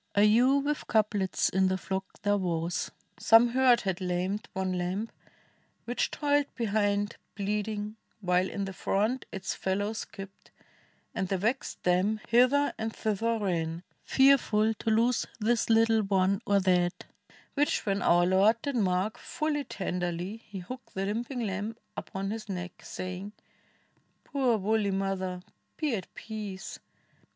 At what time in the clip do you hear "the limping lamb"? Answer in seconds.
20.93-21.77